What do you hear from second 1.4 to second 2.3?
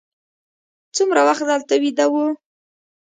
دلته ویده وو.